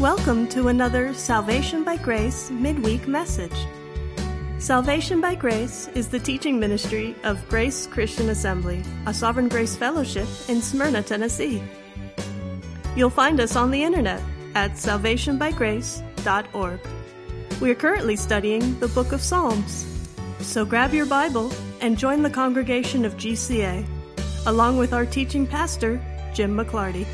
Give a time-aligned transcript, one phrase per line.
[0.00, 3.66] Welcome to another Salvation by Grace midweek message.
[4.58, 10.26] Salvation by Grace is the teaching ministry of Grace Christian Assembly, a Sovereign Grace Fellowship
[10.48, 11.62] in Smyrna, Tennessee.
[12.96, 14.22] You'll find us on the internet
[14.54, 16.80] at salvationbygrace.org.
[17.60, 19.86] We are currently studying the book of Psalms.
[20.38, 23.86] So grab your Bible and join the congregation of GCA,
[24.46, 26.00] along with our teaching pastor,
[26.32, 27.06] Jim McClarty.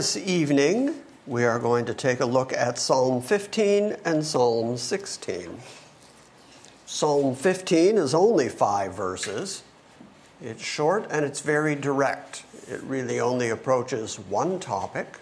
[0.00, 0.94] This evening,
[1.26, 5.58] we are going to take a look at Psalm 15 and Psalm 16.
[6.86, 9.62] Psalm 15 is only five verses.
[10.40, 12.44] It's short and it's very direct.
[12.66, 15.18] It really only approaches one topic.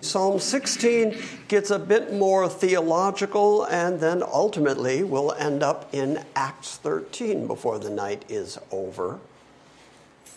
[0.00, 6.78] Psalm 16 gets a bit more theological and then ultimately will end up in Acts
[6.78, 9.18] 13 before the night is over.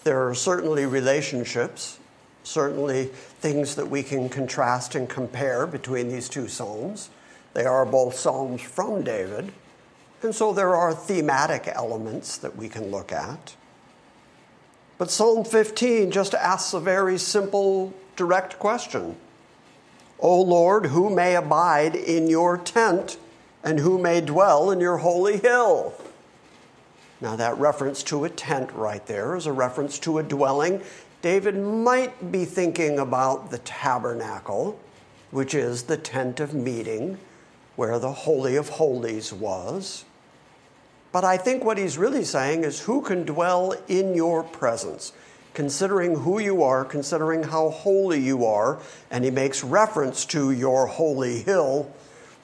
[0.04, 2.00] There are certainly relationships
[2.48, 7.10] certainly things that we can contrast and compare between these two Psalms.
[7.54, 9.52] They are both Psalms from David,
[10.24, 13.56] and so there are thematic elements that we can look at.
[14.98, 19.16] But Psalm 15 just asks a very simple, direct question
[20.20, 23.18] O Lord, who may abide in your tent
[23.64, 25.94] and who may dwell in your holy hill?
[27.20, 30.82] Now, that reference to a tent right there is a reference to a dwelling
[31.28, 34.80] David might be thinking about the tabernacle,
[35.30, 37.18] which is the tent of meeting
[37.76, 40.06] where the Holy of Holies was.
[41.12, 45.12] But I think what he's really saying is who can dwell in your presence,
[45.54, 48.80] considering who you are, considering how holy you are,
[49.12, 51.92] and he makes reference to your holy hill,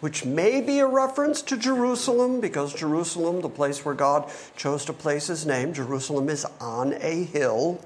[0.01, 4.91] which may be a reference to Jerusalem, because Jerusalem, the place where God chose to
[4.91, 7.79] place his name, Jerusalem is on a hill.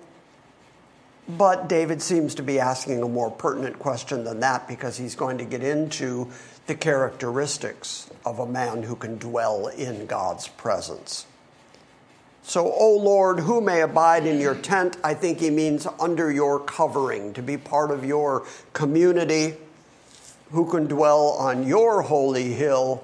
[1.30, 5.38] But David seems to be asking a more pertinent question than that because he's going
[5.39, 6.32] to get into
[6.67, 11.26] the characteristics of a man who can dwell in God's presence.
[12.43, 14.95] So, O Lord, who may abide in your tent?
[15.04, 19.58] I think he means under your covering, to be part of your community.
[20.52, 23.04] Who can dwell on your holy hill?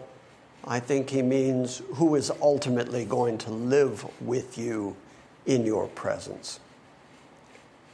[0.64, 4.96] I think he means who is ultimately going to live with you
[5.46, 6.62] in your presence.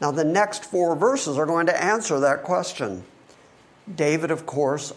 [0.02, 3.04] Now, the next four verses are going to answer that question.
[3.96, 4.94] David, of course,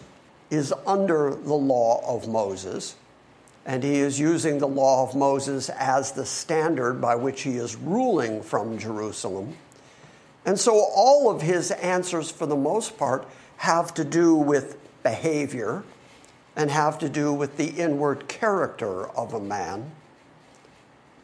[0.49, 2.95] is under the law of Moses,
[3.65, 7.75] and he is using the law of Moses as the standard by which he is
[7.75, 9.57] ruling from Jerusalem.
[10.45, 13.27] And so all of his answers, for the most part,
[13.57, 15.83] have to do with behavior
[16.55, 19.91] and have to do with the inward character of a man.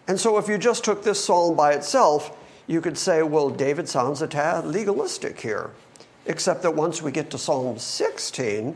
[0.08, 2.36] And so if you just took this psalm by itself,
[2.70, 5.72] you could say, well, David sounds a tad legalistic here.
[6.28, 8.76] Except that once we get to Psalm 16,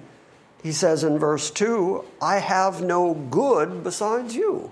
[0.63, 4.71] he says in verse 2, I have no good besides you.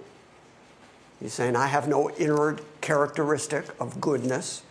[1.19, 4.63] He's saying, I have no inward characteristic of goodness.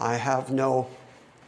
[0.00, 0.88] I have no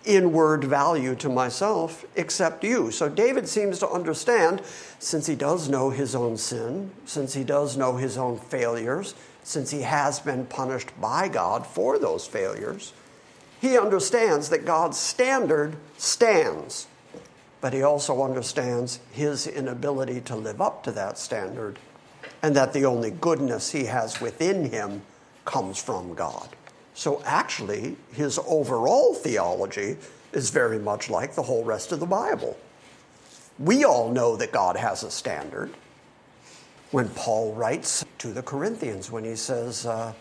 [0.04, 2.90] inward value to myself except you.
[2.90, 4.60] So David seems to understand,
[4.98, 9.70] since he does know his own sin, since he does know his own failures, since
[9.70, 12.92] he has been punished by God for those failures,
[13.60, 16.86] he understands that God's standard stands,
[17.60, 21.78] but he also understands his inability to live up to that standard
[22.42, 25.02] and that the only goodness he has within him
[25.44, 26.48] comes from God.
[26.94, 29.96] So actually, his overall theology
[30.32, 32.56] is very much like the whole rest of the Bible.
[33.58, 35.72] We all know that God has a standard
[36.90, 40.12] when Paul writes to the Corinthians, when he says, uh,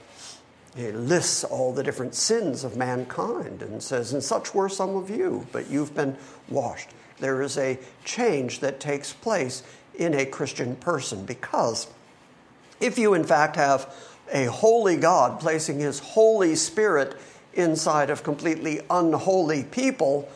[0.75, 5.09] he lists all the different sins of mankind and says, And such were some of
[5.09, 6.16] you, but you've been
[6.50, 6.89] washed.
[7.19, 9.63] There is a change that takes place
[9.95, 11.88] in a Christian person because
[12.79, 13.91] if you, in fact, have
[14.31, 17.17] a holy God placing his Holy Spirit
[17.53, 20.29] inside of completely unholy people,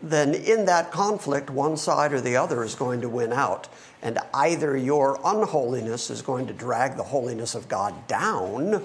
[0.00, 3.68] then in that conflict, one side or the other is going to win out.
[4.02, 8.84] And either your unholiness is going to drag the holiness of God down,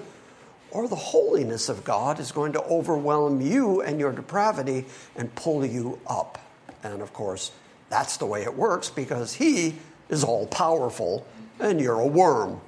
[0.70, 5.64] or the holiness of God is going to overwhelm you and your depravity and pull
[5.64, 6.38] you up.
[6.82, 7.52] And of course,
[7.88, 9.76] that's the way it works because He
[10.08, 11.26] is all powerful
[11.60, 12.60] and you're a worm.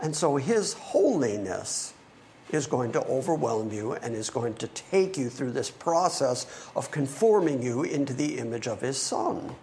[0.00, 1.92] And so His holiness
[2.50, 6.90] is going to overwhelm you and is going to take you through this process of
[6.90, 9.54] conforming you into the image of His Son.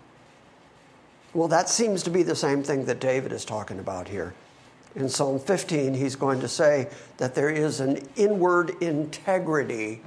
[1.38, 4.34] Well, that seems to be the same thing that David is talking about here.
[4.96, 10.02] In Psalm 15, he's going to say that there is an inward integrity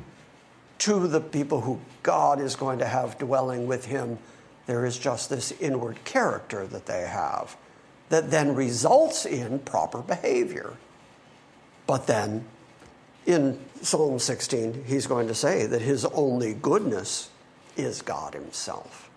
[0.79, 4.19] to the people who God is going to have dwelling with him.
[4.67, 7.57] There is just this inward character that they have
[8.09, 10.79] that then results in proper behavior.
[11.87, 12.45] But then
[13.25, 17.31] in Psalm 16, he's going to say that his only goodness
[17.77, 19.10] is God himself.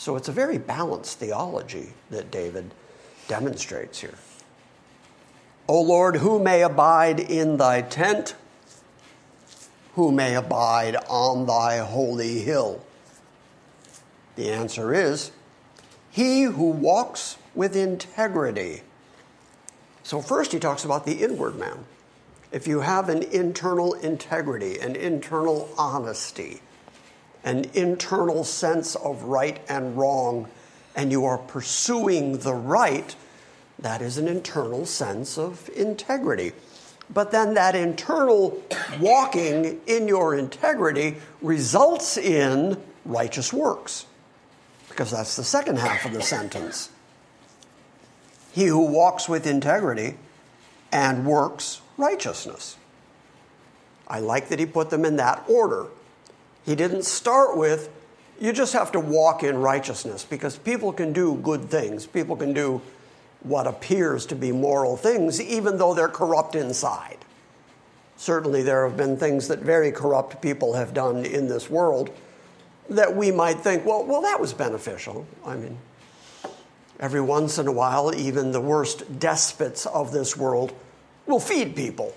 [0.00, 2.72] So it's a very balanced theology that David
[3.28, 4.14] demonstrates here.
[5.68, 8.34] O Lord, who may abide in thy tent?
[9.96, 12.82] Who may abide on thy holy hill?
[14.36, 15.32] The answer is,
[16.10, 18.80] He who walks with integrity.
[20.02, 21.84] So, first he talks about the inward man.
[22.52, 26.62] If you have an internal integrity, an internal honesty,
[27.44, 30.48] an internal sense of right and wrong,
[30.94, 33.14] and you are pursuing the right,
[33.78, 36.52] that is an internal sense of integrity.
[37.12, 38.62] But then that internal
[39.00, 44.06] walking in your integrity results in righteous works,
[44.88, 46.90] because that's the second half of the sentence.
[48.52, 50.16] He who walks with integrity
[50.92, 52.76] and works righteousness.
[54.06, 55.86] I like that he put them in that order.
[56.70, 57.90] He didn't start with,
[58.40, 62.06] you just have to walk in righteousness because people can do good things.
[62.06, 62.80] People can do
[63.42, 67.16] what appears to be moral things, even though they're corrupt inside.
[68.16, 72.08] Certainly, there have been things that very corrupt people have done in this world
[72.88, 75.26] that we might think, well, well, that was beneficial.
[75.44, 75.76] I mean,
[77.00, 80.72] every once in a while, even the worst despots of this world
[81.26, 82.14] will feed people.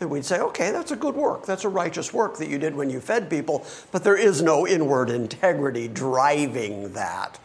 [0.00, 1.44] And we'd say, okay, that's a good work.
[1.44, 4.66] That's a righteous work that you did when you fed people, but there is no
[4.66, 7.38] inward integrity driving that.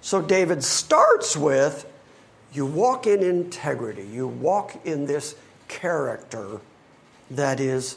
[0.00, 1.86] So David starts with
[2.52, 5.36] you walk in integrity, you walk in this
[5.68, 6.60] character
[7.30, 7.96] that is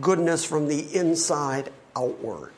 [0.00, 2.52] goodness from the inside outward.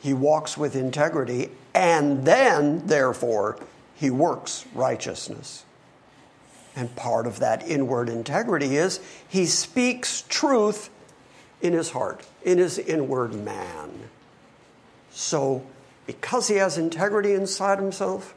[0.00, 3.58] He walks with integrity, and then, therefore,
[3.96, 5.64] he works righteousness.
[6.76, 10.90] And part of that inward integrity is he speaks truth
[11.62, 13.90] in his heart, in his inward man.
[15.10, 15.64] So,
[16.06, 18.34] because he has integrity inside himself,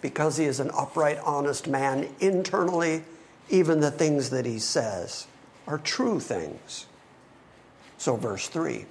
[0.00, 3.04] because he is an upright, honest man internally,
[3.50, 5.26] even the things that he says
[5.66, 6.86] are true things.
[7.98, 8.86] So, verse 3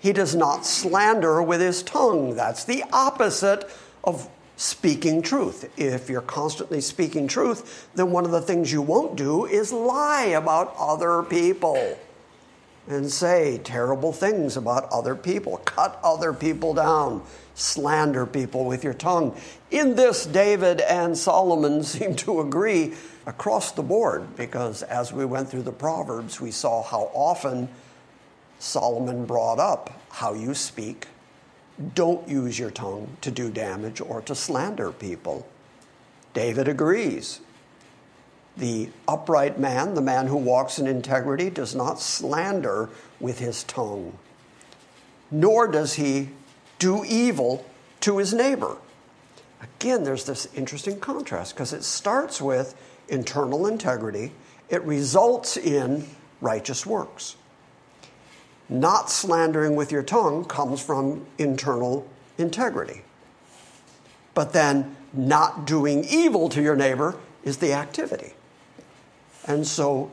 [0.00, 2.34] He does not slander with his tongue.
[2.34, 3.70] That's the opposite
[4.02, 4.28] of
[4.60, 5.72] speaking truth.
[5.78, 10.26] If you're constantly speaking truth, then one of the things you won't do is lie
[10.26, 11.96] about other people
[12.86, 17.22] and say terrible things about other people, cut other people down,
[17.54, 19.34] slander people with your tongue.
[19.70, 22.92] In this, David and Solomon seem to agree
[23.24, 27.70] across the board because as we went through the Proverbs, we saw how often
[28.58, 31.06] Solomon brought up how you speak
[31.94, 35.46] don't use your tongue to do damage or to slander people.
[36.34, 37.40] David agrees.
[38.56, 44.18] The upright man, the man who walks in integrity, does not slander with his tongue,
[45.30, 46.30] nor does he
[46.78, 47.64] do evil
[48.00, 48.76] to his neighbor.
[49.62, 52.74] Again, there's this interesting contrast because it starts with
[53.08, 54.32] internal integrity,
[54.68, 56.06] it results in
[56.40, 57.36] righteous works.
[58.70, 62.06] Not slandering with your tongue comes from internal
[62.38, 63.02] integrity.
[64.32, 68.34] But then, not doing evil to your neighbor is the activity.
[69.44, 70.12] And so,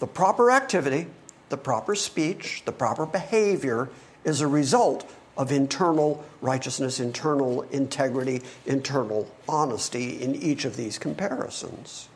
[0.00, 1.06] the proper activity,
[1.50, 3.88] the proper speech, the proper behavior
[4.24, 12.08] is a result of internal righteousness, internal integrity, internal honesty in each of these comparisons.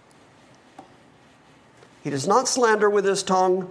[2.03, 3.71] He does not slander with his tongue,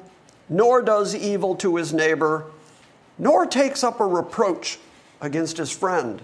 [0.49, 2.45] nor does evil to his neighbor,
[3.17, 4.79] nor takes up a reproach
[5.21, 6.21] against his friend.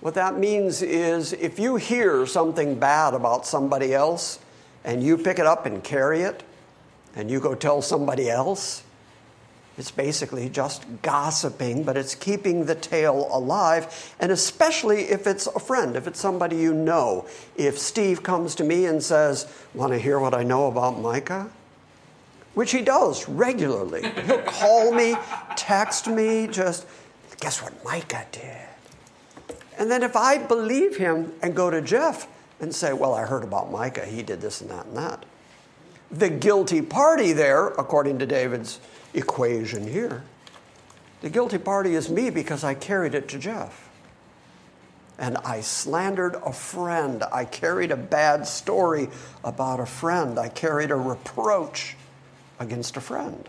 [0.00, 4.38] What that means is if you hear something bad about somebody else
[4.84, 6.42] and you pick it up and carry it,
[7.16, 8.82] and you go tell somebody else,
[9.76, 15.58] it's basically just gossiping, but it's keeping the tale alive, and especially if it's a
[15.58, 17.26] friend, if it's somebody you know.
[17.56, 21.50] If Steve comes to me and says, Want to hear what I know about Micah?
[22.54, 24.02] Which he does regularly.
[24.26, 25.16] He'll call me,
[25.56, 26.86] text me, just,
[27.40, 28.68] guess what Micah did?
[29.78, 32.28] And then if I believe him and go to Jeff
[32.60, 35.24] and say, well, I heard about Micah, he did this and that and that.
[36.10, 38.78] The guilty party there, according to David's
[39.14, 40.22] equation here,
[41.22, 43.90] the guilty party is me because I carried it to Jeff.
[45.18, 47.22] and I slandered a friend.
[47.32, 49.08] I carried a bad story
[49.42, 50.38] about a friend.
[50.38, 51.96] I carried a reproach
[52.58, 53.48] against a friend.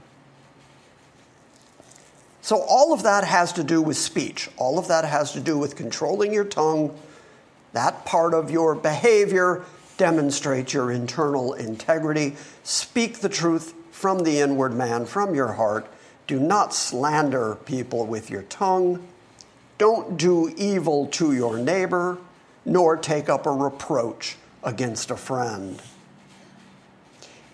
[2.41, 4.49] So, all of that has to do with speech.
[4.57, 6.95] All of that has to do with controlling your tongue.
[7.73, 9.63] That part of your behavior
[9.97, 12.35] demonstrates your internal integrity.
[12.63, 15.87] Speak the truth from the inward man, from your heart.
[16.27, 19.07] Do not slander people with your tongue.
[19.77, 22.17] Don't do evil to your neighbor,
[22.63, 25.81] nor take up a reproach against a friend.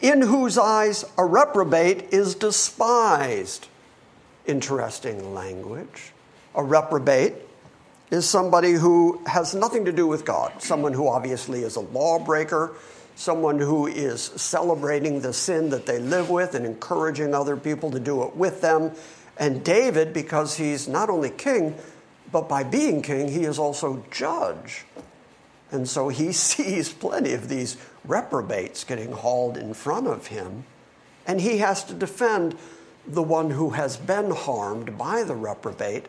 [0.02, 3.68] In whose eyes a reprobate is despised
[4.48, 6.12] interesting language.
[6.56, 7.36] A reprobate
[8.10, 12.74] is somebody who has nothing to do with God, someone who obviously is a lawbreaker,
[13.16, 18.00] someone who is celebrating the sin that they live with and encouraging other people to
[18.00, 18.92] do it with them.
[19.38, 21.76] And David, because he's not only king,
[22.32, 24.86] but by being king, he is also judge.
[25.72, 30.66] And so he sees plenty of these reprobates getting hauled in front of him,
[31.26, 32.58] and he has to defend
[33.08, 36.06] the one who has been harmed by the reprobate,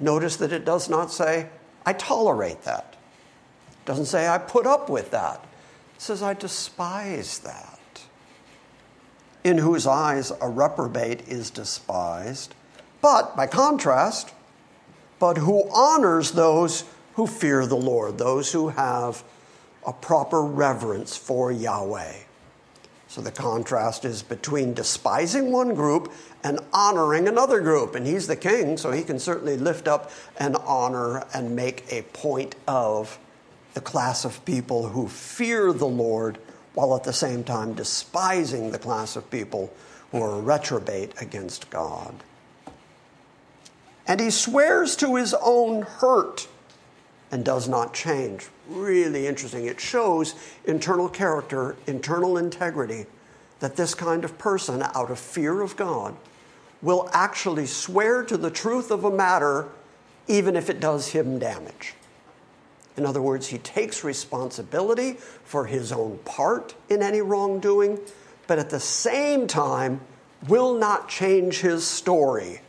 [0.00, 1.48] notice that it does not say,
[1.86, 2.96] I tolerate that.
[3.70, 5.44] It doesn't say, I put up with that.
[5.96, 7.78] It says, I despise that.
[9.44, 12.54] In whose eyes a reprobate is despised,
[13.00, 14.34] but by contrast,
[15.18, 16.84] but who honors those
[17.14, 19.24] who fear the Lord, those who have
[19.88, 22.12] a proper reverence for Yahweh.
[23.08, 26.12] So the contrast is between despising one group
[26.44, 27.94] and honoring another group.
[27.94, 32.02] And he's the king, so he can certainly lift up and honor and make a
[32.02, 33.18] point of
[33.72, 36.36] the class of people who fear the Lord
[36.74, 39.72] while at the same time despising the class of people
[40.12, 42.14] who are reprobate against God.
[44.06, 46.46] And he swears to his own hurt
[47.30, 49.66] and does not change really interesting.
[49.66, 53.06] It shows internal character, internal integrity,
[53.60, 56.16] that this kind of person, out of fear of God,
[56.80, 59.68] will actually swear to the truth of a matter
[60.28, 61.94] even if it does him damage.
[62.96, 67.98] In other words, he takes responsibility for his own part in any wrongdoing,
[68.46, 70.00] but at the same time
[70.46, 72.60] will not change his story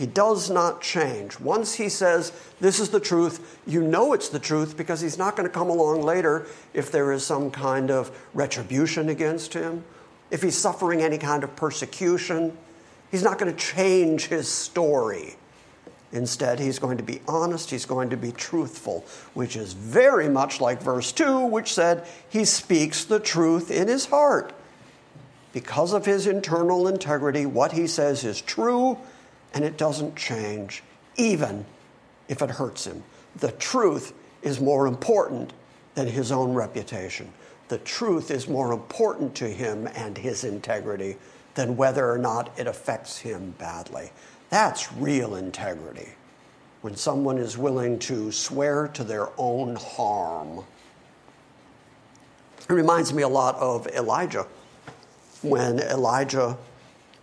[0.00, 1.38] he does not change.
[1.40, 5.36] Once he says, This is the truth, you know it's the truth because he's not
[5.36, 9.84] going to come along later if there is some kind of retribution against him,
[10.30, 12.56] if he's suffering any kind of persecution.
[13.10, 15.36] He's not going to change his story.
[16.12, 19.04] Instead, he's going to be honest, he's going to be truthful,
[19.34, 24.06] which is very much like verse 2, which said, He speaks the truth in his
[24.06, 24.54] heart.
[25.52, 28.96] Because of his internal integrity, what he says is true
[29.54, 30.82] and it doesn't change,
[31.16, 31.64] even
[32.28, 33.02] if it hurts him.
[33.36, 35.52] The truth is more important
[35.94, 37.32] than his own reputation.
[37.68, 41.16] The truth is more important to him and his integrity
[41.54, 44.10] than whether or not it affects him badly.
[44.48, 46.08] That's real integrity.
[46.82, 50.64] When someone is willing to swear to their own harm.
[52.68, 54.46] It reminds me a lot of Elijah.
[55.42, 56.56] When Elijah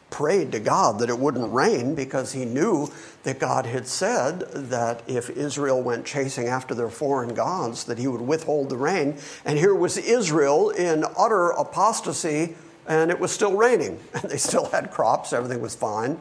[0.10, 2.92] prayed to God that it wouldn't rain because he knew
[3.24, 8.08] that God had said that if Israel went chasing after their foreign gods that he
[8.08, 9.18] would withhold the rain.
[9.44, 12.56] And here was Israel in utter apostasy
[12.88, 14.00] and it was still raining.
[14.14, 16.18] And they still had crops everything was fine.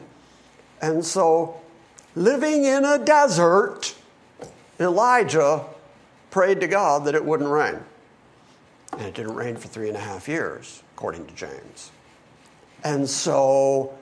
[0.81, 1.59] And so
[2.15, 3.95] living in a desert
[4.79, 5.65] Elijah
[6.29, 7.79] prayed to God that it wouldn't rain.
[8.91, 11.91] And it didn't rain for three and a half years according to James
[12.83, 13.97] and so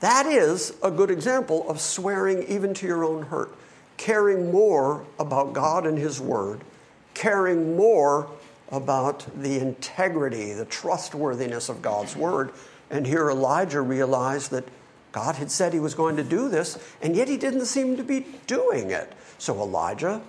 [0.00, 3.54] that is a good example of swearing even to your own hurt,
[3.96, 6.60] caring more about God and His Word,
[7.14, 8.28] caring more
[8.70, 12.52] about the integrity, the trustworthiness of God's Word.
[12.90, 14.64] And here Elijah realized that
[15.12, 18.04] God had said he was going to do this, and yet he didn't seem to
[18.04, 19.10] be doing it.
[19.38, 20.20] So Elijah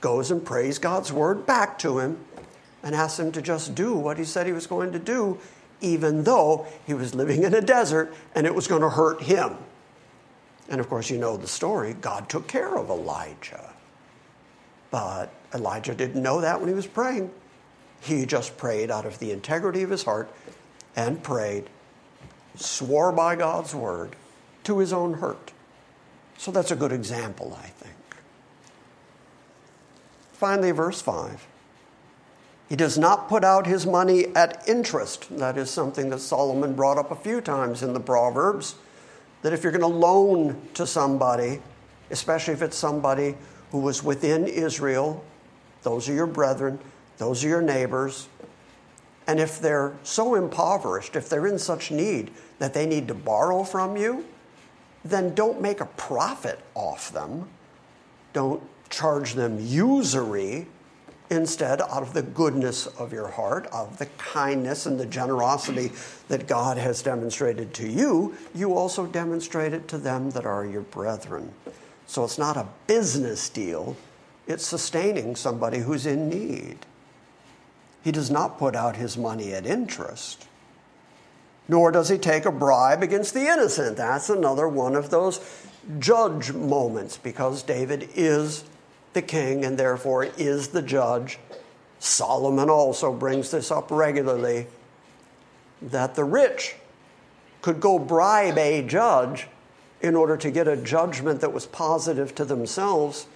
[0.00, 2.18] goes and prays God's Word back to him
[2.82, 5.38] and asks him to just do what he said he was going to do
[5.80, 9.56] even though he was living in a desert and it was going to hurt him.
[10.68, 13.72] And of course, you know the story God took care of Elijah.
[14.90, 17.30] But Elijah didn't know that when he was praying.
[18.00, 20.30] He just prayed out of the integrity of his heart
[20.96, 21.68] and prayed,
[22.56, 24.16] swore by God's word
[24.64, 25.52] to his own hurt.
[26.38, 27.96] So that's a good example, I think.
[30.32, 31.46] Finally, verse 5.
[32.70, 35.26] He does not put out his money at interest.
[35.36, 38.76] That is something that Solomon brought up a few times in the Proverbs.
[39.42, 41.60] That if you're going to loan to somebody,
[42.10, 43.34] especially if it's somebody
[43.70, 45.24] who was within Israel.
[45.82, 46.78] Those are your brethren,
[47.18, 48.28] those are your neighbors.
[49.26, 53.62] And if they're so impoverished, if they're in such need that they need to borrow
[53.62, 54.24] from you,
[55.04, 57.48] then don't make a profit off them.
[58.32, 60.66] Don't charge them usury.
[61.30, 65.92] Instead, out of the goodness of your heart, out of the kindness and the generosity
[66.26, 70.82] that God has demonstrated to you, you also demonstrate it to them that are your
[70.82, 71.52] brethren.
[72.08, 73.96] So it's not a business deal,
[74.48, 76.78] it's sustaining somebody who's in need.
[78.02, 80.48] He does not put out his money at interest,
[81.68, 83.96] nor does he take a bribe against the innocent.
[83.96, 85.68] That's another one of those
[86.00, 88.64] judge moments because David is
[89.12, 91.38] the king and therefore is the judge.
[91.98, 94.66] Solomon also brings this up regularly
[95.82, 96.76] that the rich
[97.62, 99.48] could go bribe a judge
[100.00, 103.26] in order to get a judgment that was positive to themselves,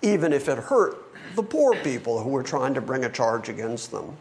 [0.00, 0.96] even if it hurt
[1.34, 4.16] the poor people who were trying to bring a charge against them.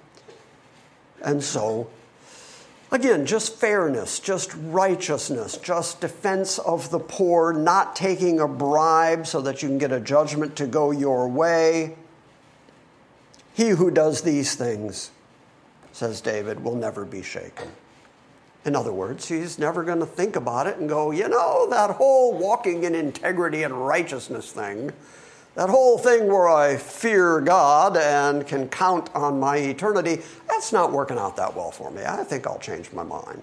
[1.23, 1.89] And so
[2.93, 9.41] Again, just fairness, just righteousness, just defense of the poor, not taking a bribe so
[9.41, 11.95] that you can get a judgment to go your way.
[13.55, 15.09] He who does these things,
[15.91, 17.71] says David, will never be shaken.
[18.63, 21.89] In other words, he's never going to think about it and go, you know, that
[21.95, 24.91] whole walking in integrity and righteousness thing,
[25.55, 30.21] that whole thing where I fear God and can count on my eternity,
[30.53, 32.03] that's not working out that well for me.
[32.05, 33.41] I think I'll change my mind.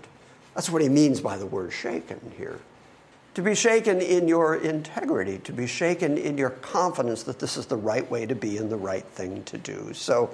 [0.54, 2.60] That's what he means by the word shaken here.
[3.34, 7.66] To be shaken in your integrity, to be shaken in your confidence that this is
[7.66, 9.92] the right way to be and the right thing to do.
[9.92, 10.30] So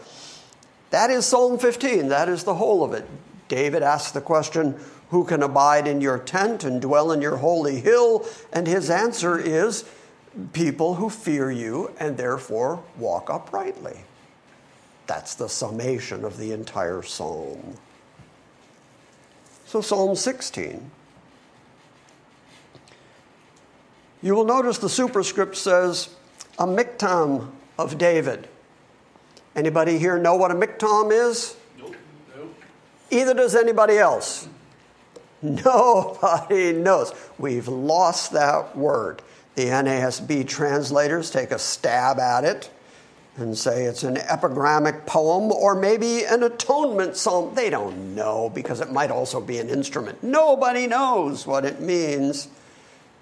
[0.90, 2.08] that is Psalm 15.
[2.08, 3.06] That is the whole of it.
[3.48, 4.78] David asks the question,
[5.10, 8.26] Who can abide in your tent and dwell in your holy hill?
[8.52, 9.84] And his answer is,
[10.52, 14.00] people who fear you and therefore walk uprightly.
[15.06, 17.76] That's the summation of the entire psalm.
[19.66, 20.90] So, Psalm 16.
[24.22, 26.08] You will notice the superscript says,
[26.58, 28.48] a miktam of David.
[29.54, 31.56] Anybody here know what a miktam is?
[31.78, 31.96] Nope.
[32.36, 32.54] nope.
[33.10, 34.48] Either does anybody else.
[35.42, 37.12] Nobody knows.
[37.38, 39.22] We've lost that word.
[39.54, 42.70] The NASB translators take a stab at it
[43.36, 47.54] and say it's an epigrammic poem or maybe an atonement psalm.
[47.54, 50.22] They don't know because it might also be an instrument.
[50.22, 52.48] Nobody knows what it means.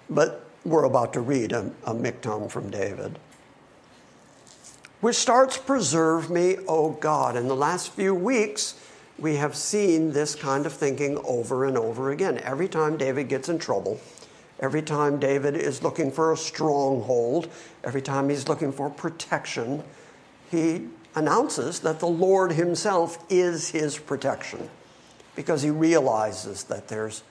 [0.09, 3.19] But we're about to read a, a miktam from David,
[5.01, 7.35] which starts Preserve me, O God.
[7.35, 8.79] In the last few weeks,
[9.17, 12.39] we have seen this kind of thinking over and over again.
[12.39, 13.99] Every time David gets in trouble,
[14.59, 17.49] Every time David is looking for a stronghold,
[17.83, 19.83] every time he's looking for protection,
[20.55, 24.69] he announces that the Lord himself is his protection
[25.35, 27.23] because he realizes that there's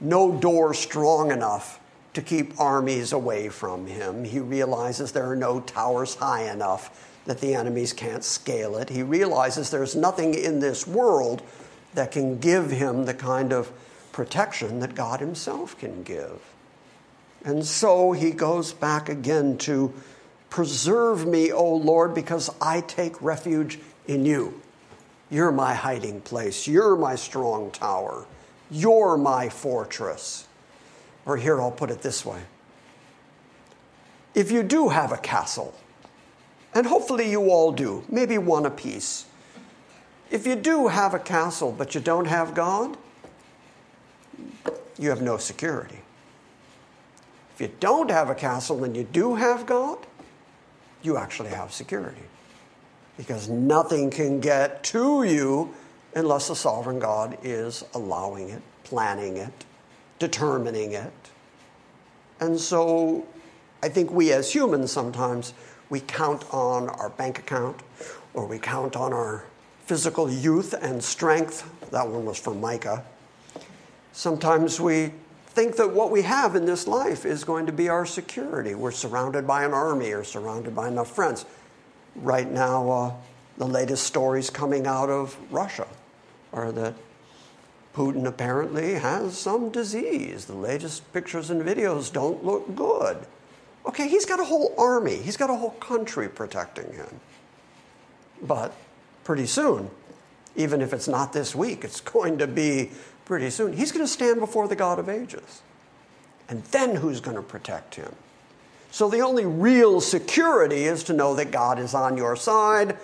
[0.00, 1.80] no door strong enough
[2.14, 4.24] to keep armies away from him.
[4.24, 8.88] He realizes there are no towers high enough that the enemies can't scale it.
[8.88, 11.42] He realizes there's nothing in this world
[11.94, 13.70] that can give him the kind of
[14.12, 16.40] protection that God himself can give.
[17.44, 19.92] And so he goes back again to
[20.50, 24.60] preserve me, O Lord, because I take refuge in you.
[25.30, 26.66] You're my hiding place.
[26.66, 28.26] You're my strong tower.
[28.70, 30.46] You're my fortress.
[31.24, 32.42] Or here, I'll put it this way
[34.34, 35.74] if you do have a castle,
[36.74, 39.26] and hopefully you all do, maybe one apiece,
[40.30, 42.96] if you do have a castle but you don't have God,
[44.98, 45.98] you have no security.
[47.54, 49.98] If you don't have a castle and you do have God,
[51.02, 52.22] you actually have security.
[53.16, 55.74] Because nothing can get to you
[56.14, 59.64] unless the sovereign God is allowing it, planning it,
[60.18, 61.12] determining it.
[62.40, 63.26] And so
[63.82, 65.52] I think we as humans sometimes
[65.90, 67.80] we count on our bank account
[68.32, 69.44] or we count on our
[69.84, 71.68] physical youth and strength.
[71.90, 73.04] That one was from Micah.
[74.12, 75.12] Sometimes we
[75.50, 78.74] think that what we have in this life is going to be our security.
[78.74, 81.44] We're surrounded by an army or surrounded by enough friends.
[82.14, 83.12] Right now, uh,
[83.58, 85.88] the latest stories coming out of Russia
[86.52, 86.94] are that
[87.94, 90.44] Putin apparently has some disease.
[90.44, 93.18] The latest pictures and videos don't look good.
[93.86, 97.20] Okay, he's got a whole army, he's got a whole country protecting him.
[98.42, 98.74] But
[99.24, 99.90] pretty soon,
[100.54, 102.92] even if it's not this week, it's going to be
[103.30, 105.62] pretty soon, he's going to stand before the God of ages.
[106.48, 108.12] And then who's going to protect him?
[108.90, 112.96] So the only real security is to know that God is on your side.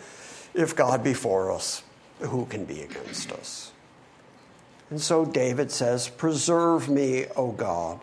[0.53, 1.85] If God be for us,
[2.19, 3.71] who can be against us?
[4.91, 8.01] And so David says, Preserve me, O God,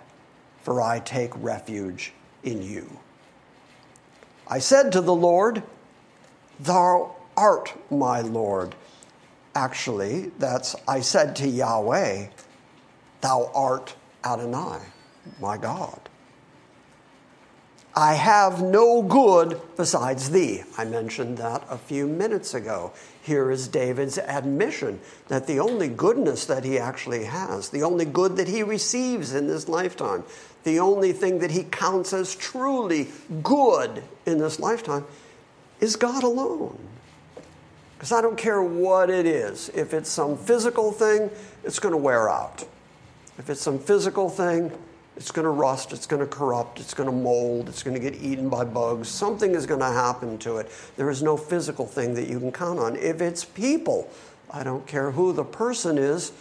[0.61, 2.99] for I take refuge in you.
[4.47, 5.61] I said to the Lord,
[6.57, 8.75] Thou art my Lord.
[9.55, 12.27] Actually, that's, I said to Yahweh,
[13.21, 14.79] Thou art Adonai,
[15.39, 16.09] my God.
[17.95, 20.63] I have no good besides thee.
[20.79, 22.91] I mentioned that a few minutes ago.
[23.21, 28.35] Here is David's admission that the only goodness that he actually has, the only good
[28.37, 30.23] that he receives in this lifetime,
[30.63, 33.09] the only thing that he counts as truly
[33.43, 35.05] good in this lifetime
[35.79, 36.79] is God alone.
[38.03, 39.69] Because I don't care what it is.
[39.69, 41.29] If it's some physical thing,
[41.63, 42.65] it's going to wear out.
[43.37, 44.73] If it's some physical thing,
[45.15, 48.01] it's going to rust, it's going to corrupt, it's going to mold, it's going to
[48.01, 49.07] get eaten by bugs.
[49.07, 50.69] Something is going to happen to it.
[50.97, 52.97] There is no physical thing that you can count on.
[52.97, 54.09] If it's people,
[54.51, 56.33] I don't care who the person is,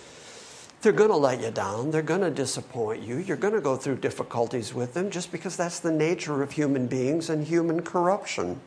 [0.81, 1.93] they're going to let you down.
[1.93, 3.19] They're going to disappoint you.
[3.19, 6.89] You're going to go through difficulties with them just because that's the nature of human
[6.89, 8.59] beings and human corruption.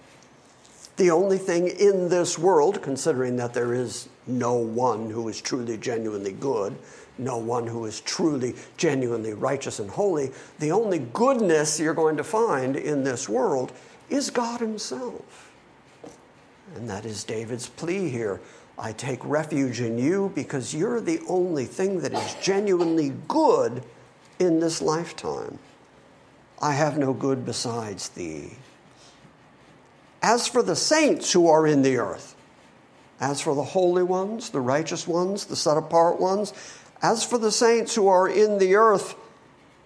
[0.97, 5.77] The only thing in this world, considering that there is no one who is truly,
[5.77, 6.75] genuinely good,
[7.17, 10.31] no one who is truly, genuinely righteous and holy.
[10.59, 13.71] The only goodness you're going to find in this world
[14.09, 15.51] is God Himself.
[16.75, 18.41] And that is David's plea here.
[18.77, 23.83] I take refuge in you because you're the only thing that is genuinely good
[24.39, 25.59] in this lifetime.
[26.61, 28.57] I have no good besides thee.
[30.25, 32.35] As for the saints who are in the earth,
[33.19, 36.51] as for the holy ones, the righteous ones, the set apart ones,
[37.03, 39.13] as for the saints who are in the earth,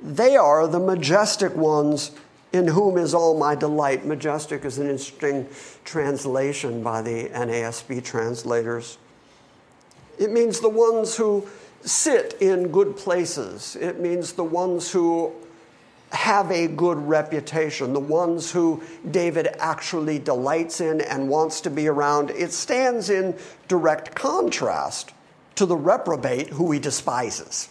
[0.01, 2.11] they are the majestic ones
[2.53, 4.05] in whom is all my delight.
[4.05, 5.45] Majestic is an interesting
[5.83, 8.97] translation by the NASB translators.
[10.17, 11.49] It means the ones who
[11.81, 15.33] sit in good places, it means the ones who
[16.11, 21.87] have a good reputation, the ones who David actually delights in and wants to be
[21.87, 22.31] around.
[22.31, 25.11] It stands in direct contrast
[25.55, 27.69] to the reprobate who he despises.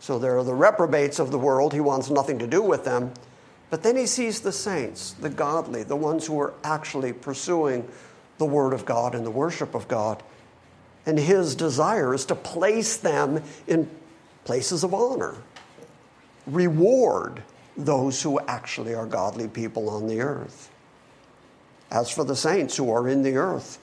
[0.00, 3.12] So there are the reprobates of the world, he wants nothing to do with them.
[3.70, 7.86] But then he sees the saints, the godly, the ones who are actually pursuing
[8.38, 10.22] the Word of God and the worship of God.
[11.04, 13.90] And his desire is to place them in
[14.44, 15.36] places of honor,
[16.48, 17.42] reward
[17.76, 20.70] those who actually are godly people on the earth.
[21.90, 23.78] As for the saints who are in the earth,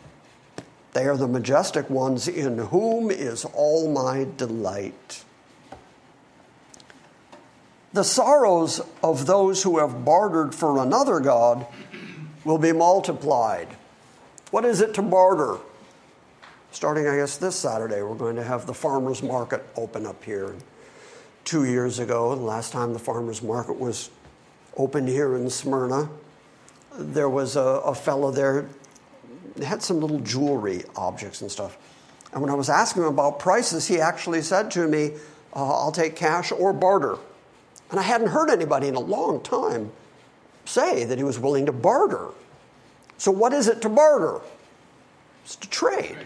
[0.94, 5.24] they are the majestic ones in whom is all my delight.
[7.94, 11.66] The sorrows of those who have bartered for another God
[12.44, 13.70] will be multiplied.
[14.52, 15.58] What is it to barter?
[16.72, 20.56] Starting, I guess, this Saturday, we're going to have the farmer's market open up here.
[21.46, 24.10] Two years ago, the last time the farmer's market was
[24.76, 26.10] opened here in Smyrna,
[26.98, 28.68] there was a, a fellow there
[29.64, 31.78] had some little jewelry objects and stuff.
[32.34, 35.12] And when I was asking him about prices, he actually said to me,
[35.54, 37.18] uh, I'll take cash or barter.
[37.90, 39.92] And I hadn't heard anybody in a long time
[40.66, 42.30] say that he was willing to barter.
[43.18, 44.42] So, what is it to barter?
[45.46, 46.18] It's to trade.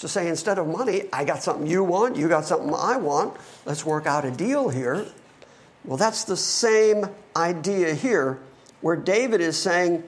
[0.00, 3.36] To say, instead of money, I got something you want, you got something I want,
[3.66, 5.06] let's work out a deal here.
[5.84, 8.38] Well, that's the same idea here,
[8.80, 10.04] where David is saying,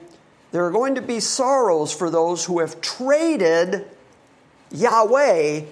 [0.51, 3.85] there are going to be sorrows for those who have traded
[4.71, 5.63] Yahweh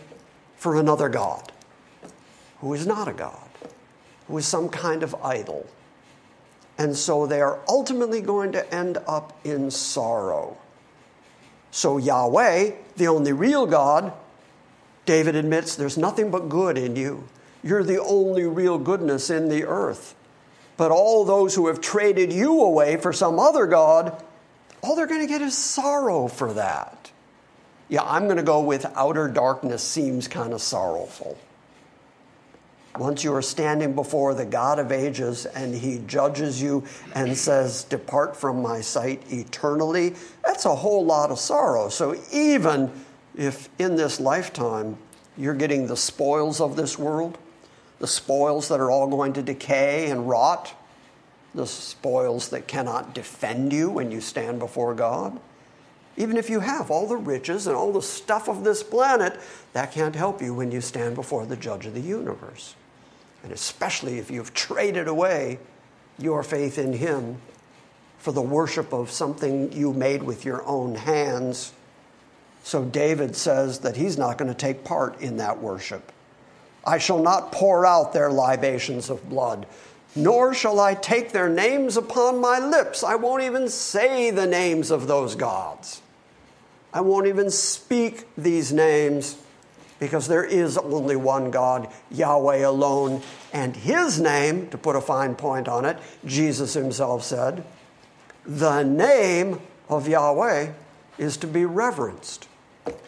[0.58, 1.52] for another God,
[2.60, 3.50] who is not a God,
[4.28, 5.66] who is some kind of idol.
[6.78, 10.58] And so they are ultimately going to end up in sorrow.
[11.72, 14.14] So, Yahweh, the only real God,
[15.06, 17.28] David admits there's nothing but good in you.
[17.64, 20.16] You're the only real goodness in the earth.
[20.78, 24.24] But all those who have traded you away for some other God,
[24.82, 27.12] all they're going to get is sorrow for that.
[27.90, 31.38] Yeah, I'm going to go with outer darkness seems kind of sorrowful.
[33.00, 36.84] Once you are standing before the God of ages and he judges you
[37.16, 41.88] and says, Depart from my sight eternally, that's a whole lot of sorrow.
[41.88, 42.92] So even
[43.38, 44.98] if in this lifetime
[45.38, 47.38] you're getting the spoils of this world,
[48.00, 50.74] the spoils that are all going to decay and rot,
[51.56, 55.40] the spoils that cannot defend you when you stand before God.
[56.18, 59.40] Even if you have all the riches and all the stuff of this planet,
[59.72, 62.76] that can't help you when you stand before the judge of the universe.
[63.44, 65.60] And especially if you've traded away
[66.18, 67.38] your faith in Him
[68.20, 71.72] for the worship of something you made with your own hands.
[72.64, 76.12] So David says that he's not going to take part in that worship.
[76.86, 79.66] I shall not pour out their libations of blood,
[80.16, 83.04] nor shall I take their names upon my lips.
[83.04, 86.02] I won't even say the names of those gods.
[86.94, 89.38] I won't even speak these names
[90.00, 93.22] because there is only one God, Yahweh alone,
[93.54, 97.64] and His name, to put a fine point on it, Jesus Himself said,
[98.50, 99.60] the name
[99.90, 100.72] of Yahweh
[101.20, 102.48] is to be reverenced,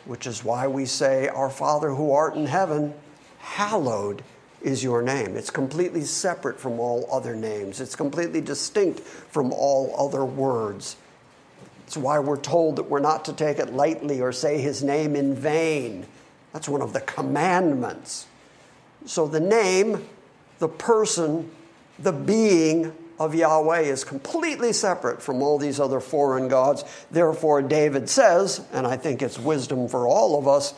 [0.05, 2.93] which is why we say, Our Father who art in heaven,
[3.39, 4.23] hallowed
[4.61, 5.35] is your name.
[5.35, 10.95] It's completely separate from all other names, it's completely distinct from all other words.
[11.87, 15.15] It's why we're told that we're not to take it lightly or say his name
[15.15, 16.05] in vain.
[16.53, 18.27] That's one of the commandments.
[19.05, 20.07] So the name,
[20.59, 21.49] the person,
[21.97, 26.83] the being of Yahweh is completely separate from all these other foreign gods.
[27.11, 30.73] Therefore, David says, and I think it's wisdom for all of us,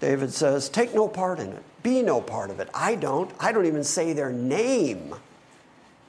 [0.00, 2.68] David says, take no part in it, be no part of it.
[2.74, 3.30] I don't.
[3.38, 5.14] I don't even say their name,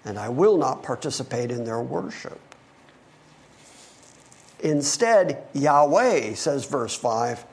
[0.03, 2.39] and I will not participate in their worship.
[4.61, 7.45] Instead, Yahweh, says verse 5,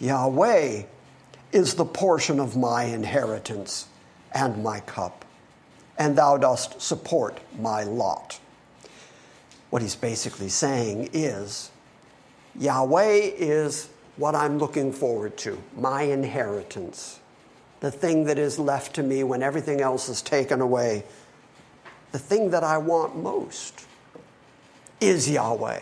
[0.00, 0.82] Yahweh
[1.52, 3.86] is the portion of my inheritance
[4.32, 5.24] and my cup
[6.00, 8.40] and thou dost support my lot.
[9.68, 11.70] What he's basically saying is
[12.58, 17.20] Yahweh is what I'm looking forward to, my inheritance,
[17.80, 21.04] the thing that is left to me when everything else is taken away.
[22.12, 23.86] The thing that I want most
[25.00, 25.80] is Yahweh.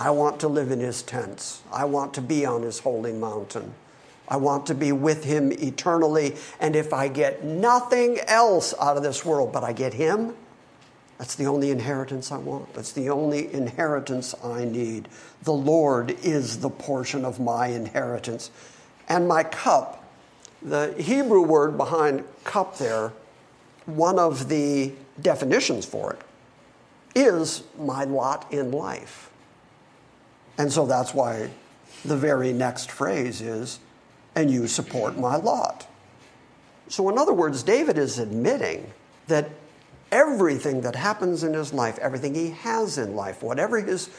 [0.00, 1.60] I want to live in his tents.
[1.70, 3.74] I want to be on his holy mountain.
[4.26, 6.36] I want to be with him eternally.
[6.58, 10.34] And if I get nothing else out of this world, but I get him,
[11.18, 12.72] that's the only inheritance I want.
[12.72, 15.06] That's the only inheritance I need.
[15.42, 18.50] The Lord is the portion of my inheritance.
[19.06, 20.02] And my cup,
[20.62, 23.12] the Hebrew word behind cup there,
[23.84, 26.22] one of the definitions for it,
[27.14, 29.29] is my lot in life.
[30.60, 31.48] And so that's why
[32.04, 33.80] the very next phrase is
[34.34, 35.86] and you support my lot.
[36.88, 38.92] So, in other words, David is admitting
[39.28, 39.48] that
[40.12, 44.10] everything that happens in his life, everything he has in life, whatever his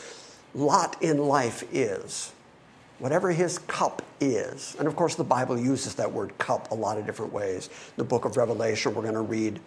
[0.55, 2.31] lot in life is,
[2.97, 6.97] whatever his cup is, and of course, the Bible uses that word cup a lot
[6.97, 7.67] of different ways.
[7.67, 9.59] In the book of Revelation, we're going to read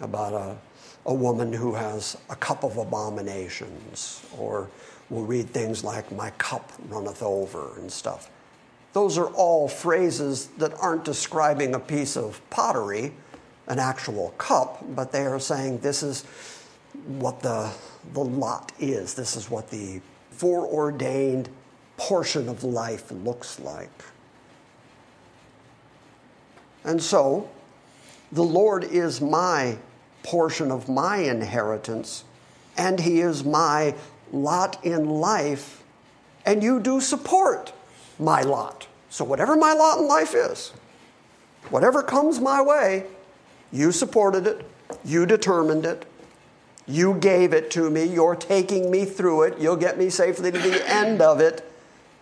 [0.00, 0.56] about a,
[1.04, 4.70] a woman who has a cup of abominations, or
[5.10, 8.30] we'll read things like, My cup runneth over, and stuff.
[8.92, 13.12] Those are all phrases that aren't describing a piece of pottery,
[13.66, 16.22] an actual cup, but they are saying this is
[17.06, 17.72] what the,
[18.12, 19.14] the lot is.
[19.14, 21.48] This is what the foreordained
[21.96, 23.90] portion of life looks like.
[26.84, 27.48] And so,
[28.30, 29.78] the Lord is my
[30.22, 32.24] portion of my inheritance,
[32.76, 33.94] and He is my
[34.32, 35.82] lot in life,
[36.44, 37.72] and you do support
[38.18, 38.86] my lot.
[39.10, 40.72] So, whatever my lot in life is,
[41.70, 43.06] whatever comes my way,
[43.72, 44.68] you supported it,
[45.04, 46.06] you determined it,
[46.86, 50.58] you gave it to me, you're taking me through it, you'll get me safely to
[50.58, 51.70] the end of it,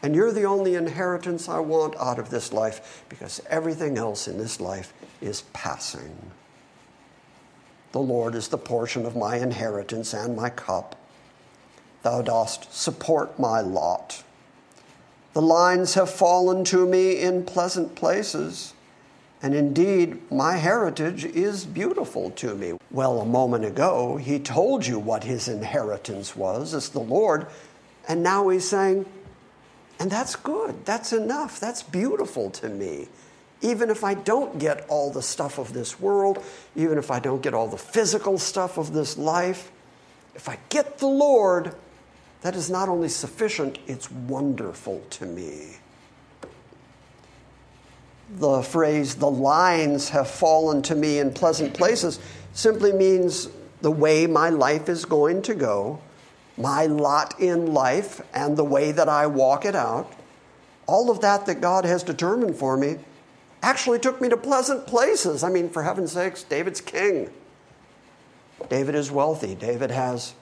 [0.03, 4.39] and you're the only inheritance I want out of this life because everything else in
[4.39, 6.17] this life is passing.
[7.93, 10.97] The Lord is the portion of my inheritance and my cup.
[12.03, 14.25] Thou dost support my lot.
[15.35, 18.75] The lines have fallen to me in pleasant places,
[19.43, 22.75] and indeed my heritage is beautiful to me.
[22.91, 27.47] Well, a moment ago, he told you what his inheritance was as the Lord,
[28.09, 29.07] and now he's saying,
[29.99, 33.09] and that's good, that's enough, that's beautiful to me.
[33.61, 37.41] Even if I don't get all the stuff of this world, even if I don't
[37.41, 39.71] get all the physical stuff of this life,
[40.35, 41.75] if I get the Lord,
[42.43, 45.77] that is not only sufficient, it's wonderful to me.
[48.39, 52.19] The phrase, the lines have fallen to me in pleasant places,
[52.53, 53.49] simply means
[53.81, 56.01] the way my life is going to go,
[56.57, 60.13] my lot in life, and the way that I walk it out.
[60.87, 62.97] All of that that God has determined for me
[63.63, 65.45] actually took me to pleasant places.
[65.45, 67.31] I mean, for heaven's sakes, David's king.
[68.69, 69.55] David is wealthy.
[69.55, 70.35] David has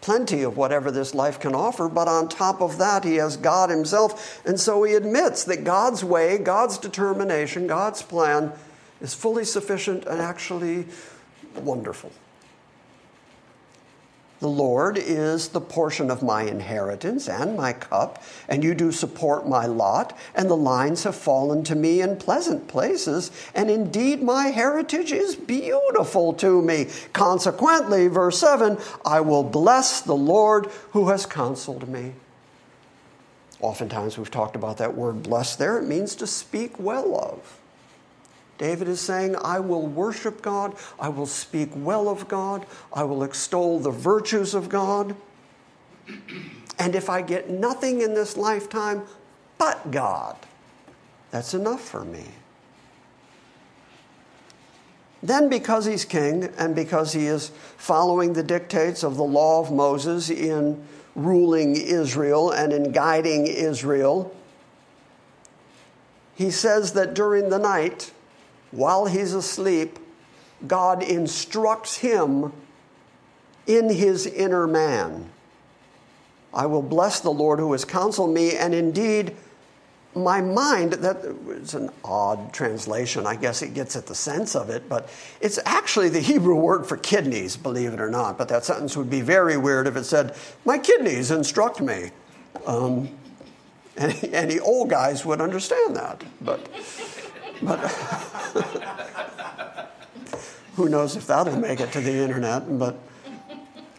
[0.00, 3.70] plenty of whatever this life can offer, but on top of that, he has God
[3.70, 4.44] himself.
[4.46, 8.52] And so he admits that God's way, God's determination, God's plan
[9.00, 10.86] is fully sufficient and actually
[11.56, 12.12] wonderful.
[14.40, 19.46] The Lord is the portion of my inheritance and my cup, and you do support
[19.46, 24.46] my lot, and the lines have fallen to me in pleasant places, and indeed my
[24.46, 26.86] heritage is beautiful to me.
[27.12, 32.14] Consequently, verse 7 I will bless the Lord who has counseled me.
[33.60, 37.59] Oftentimes we've talked about that word bless there, it means to speak well of.
[38.60, 43.24] David is saying, I will worship God, I will speak well of God, I will
[43.24, 45.16] extol the virtues of God.
[46.78, 49.04] And if I get nothing in this lifetime
[49.56, 50.36] but God,
[51.30, 52.26] that's enough for me.
[55.22, 59.72] Then, because he's king and because he is following the dictates of the law of
[59.72, 64.36] Moses in ruling Israel and in guiding Israel,
[66.34, 68.12] he says that during the night,
[68.70, 69.98] while he's asleep,
[70.66, 72.52] God instructs him
[73.66, 75.30] in his inner man.
[76.52, 79.36] I will bless the Lord who has counseled me, and indeed,
[80.14, 83.26] my mind, that is an odd translation.
[83.26, 85.08] I guess it gets at the sense of it, but
[85.40, 88.36] it's actually the Hebrew word for kidneys, believe it or not.
[88.36, 92.10] But that sentence would be very weird if it said, My kidneys instruct me.
[92.66, 93.10] Um,
[93.96, 96.24] any, any old guys would understand that.
[96.40, 96.68] But
[97.62, 97.78] but
[100.76, 102.78] who knows if that'll make it to the internet.
[102.78, 102.96] But,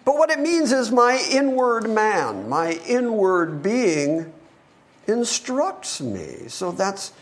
[0.04, 4.32] but what it means is my inward man, my inward being
[5.08, 6.48] instructs me.
[6.48, 7.14] So that's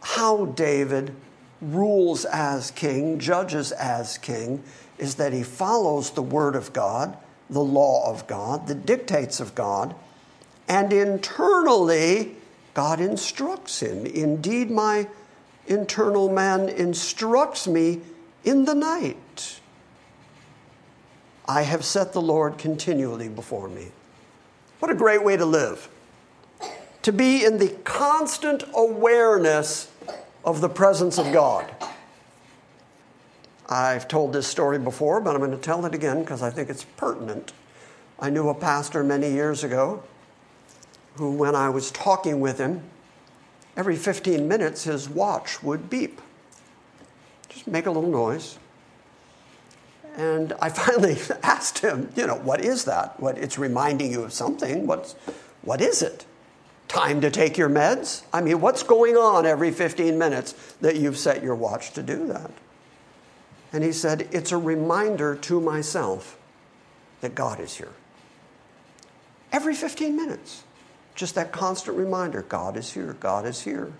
[0.00, 1.14] how David
[1.60, 4.62] rules as king, judges as king,
[4.98, 7.16] is that he follows the word of God,
[7.48, 9.94] the law of God, the dictates of God,
[10.68, 12.36] and internally,
[12.74, 14.06] God instructs him.
[14.06, 15.08] Indeed, my
[15.66, 18.00] internal man instructs me
[18.44, 19.60] in the night.
[21.46, 23.88] I have set the Lord continually before me.
[24.78, 25.88] What a great way to live.
[27.02, 29.90] To be in the constant awareness
[30.44, 31.70] of the presence of God.
[33.68, 36.68] I've told this story before, but I'm going to tell it again because I think
[36.68, 37.52] it's pertinent.
[38.18, 40.02] I knew a pastor many years ago
[41.14, 42.82] who, when I was talking with him,
[43.76, 46.20] every 15 minutes his watch would beep.
[47.48, 48.58] Just make a little noise.
[50.16, 53.18] And I finally asked him, you know, what is that?
[53.20, 54.86] What it's reminding you of something.
[54.86, 55.14] What's
[55.62, 56.26] what is it?
[56.88, 58.22] Time to take your meds?
[58.32, 62.26] I mean, what's going on every 15 minutes that you've set your watch to do
[62.26, 62.50] that?
[63.72, 66.36] And he said, It's a reminder to myself
[67.22, 67.92] that God is here.
[69.52, 70.64] Every 15 minutes.
[71.14, 73.92] Just that constant reminder God is here, God is here.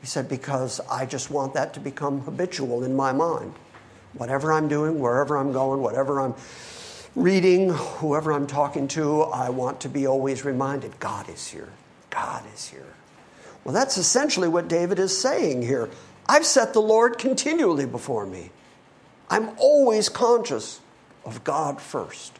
[0.00, 3.54] He said, because I just want that to become habitual in my mind.
[4.14, 6.34] Whatever I'm doing, wherever I'm going, whatever I'm
[7.14, 11.68] reading, whoever I'm talking to, I want to be always reminded God is here.
[12.08, 12.94] God is here.
[13.62, 15.90] Well, that's essentially what David is saying here.
[16.26, 18.50] I've set the Lord continually before me.
[19.28, 20.80] I'm always conscious
[21.24, 22.32] of God first.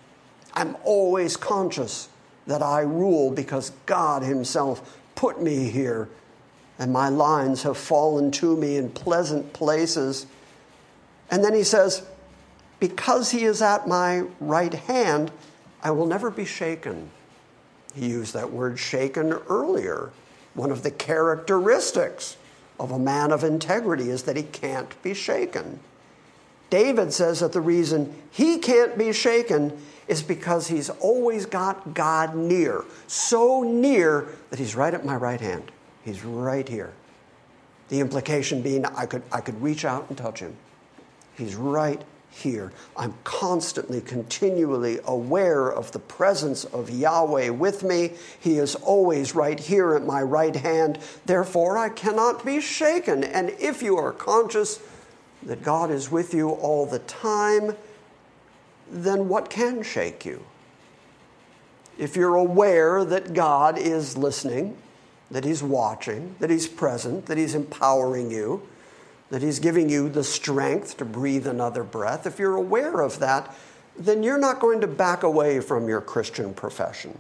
[0.54, 2.08] I'm always conscious
[2.50, 6.08] that I rule because God Himself put me here,
[6.80, 10.26] and my lines have fallen to me in pleasant places.
[11.30, 12.02] And then He says,
[12.80, 15.30] Because He is at my right hand,
[15.80, 17.10] I will never be shaken.
[17.94, 20.10] He used that word shaken earlier.
[20.54, 22.36] One of the characteristics
[22.80, 25.78] of a man of integrity is that he can't be shaken.
[26.68, 32.34] David says that the reason he can't be shaken is because he's always got God
[32.34, 35.70] near, so near that he's right at my right hand.
[36.04, 36.92] He's right here.
[37.90, 40.56] The implication being I could, I could reach out and touch him.
[41.36, 42.72] He's right here.
[42.96, 48.14] I'm constantly, continually aware of the presence of Yahweh with me.
[48.40, 50.98] He is always right here at my right hand.
[51.24, 53.22] Therefore, I cannot be shaken.
[53.22, 54.80] And if you are conscious
[55.44, 57.76] that God is with you all the time,
[58.90, 60.44] then what can shake you?
[61.96, 64.76] If you're aware that God is listening,
[65.30, 68.66] that He's watching, that He's present, that He's empowering you,
[69.30, 73.54] that He's giving you the strength to breathe another breath, if you're aware of that,
[73.96, 77.16] then you're not going to back away from your Christian profession.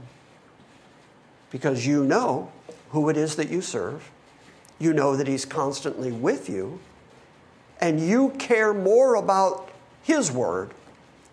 [1.50, 2.50] Because you know
[2.90, 4.10] who it is that you serve,
[4.78, 6.80] you know that He's constantly with you,
[7.80, 9.70] and you care more about
[10.02, 10.72] His Word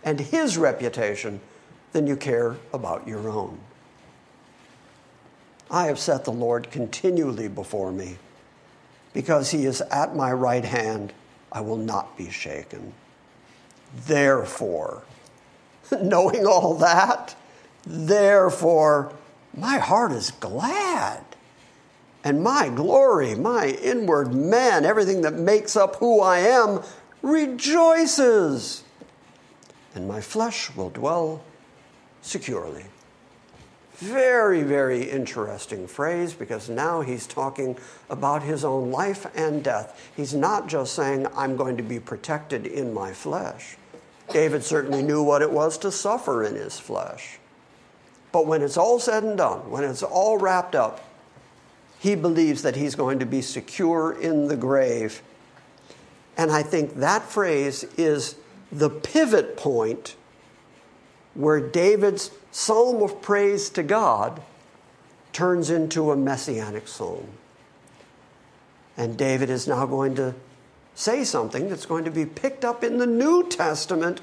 [0.03, 1.39] and his reputation
[1.91, 3.59] than you care about your own.
[5.69, 8.17] I have set the Lord continually before me.
[9.13, 11.13] Because he is at my right hand,
[11.51, 12.93] I will not be shaken.
[14.05, 15.03] Therefore,
[16.01, 17.35] knowing all that.
[17.85, 19.13] Therefore,
[19.55, 21.23] my heart is glad.
[22.23, 26.83] And my glory, my inward man, everything that makes up who I am,
[27.21, 28.83] rejoices.
[29.97, 31.41] And my flesh will dwell
[32.21, 32.85] securely.
[33.95, 37.75] Very, very interesting phrase because now he's talking
[38.07, 40.11] about his own life and death.
[40.15, 43.75] He's not just saying, I'm going to be protected in my flesh.
[44.29, 47.39] David certainly knew what it was to suffer in his flesh.
[48.31, 51.09] But when it's all said and done, when it's all wrapped up,
[51.97, 55.23] he believes that he's going to be secure in the grave.
[56.37, 58.35] And I think that phrase is
[58.71, 60.15] the pivot point
[61.33, 64.41] where David's psalm of praise to God
[65.31, 67.27] turns into a messianic psalm.
[68.97, 70.33] And David is now going to
[70.95, 74.19] say something that's going to be picked up in the New Testament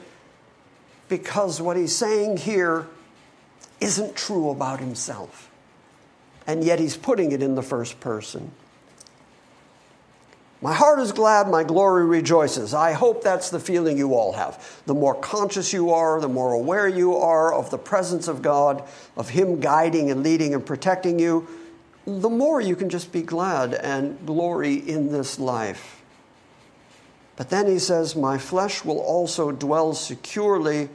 [1.08, 2.88] because what he's saying here
[3.80, 5.50] isn't true about himself.
[6.46, 8.50] And yet he's putting it in the first person.
[10.64, 12.72] My heart is glad, my glory rejoices.
[12.72, 14.80] I hope that's the feeling you all have.
[14.86, 18.82] The more conscious you are, the more aware you are of the presence of God,
[19.14, 21.46] of Him guiding and leading and protecting you,
[22.06, 26.00] the more you can just be glad and glory in this life.
[27.36, 30.88] But then he says, My flesh will also dwell securely,